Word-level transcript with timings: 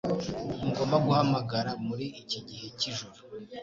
Ntugomba 0.59 0.97
guhamagara 1.05 1.71
muri 1.87 2.05
iki 2.21 2.39
gihe 2.47 2.67
cyijoro 2.79 3.17